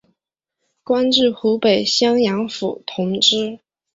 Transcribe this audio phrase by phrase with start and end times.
[0.83, 3.59] 官至湖北襄阳府同知。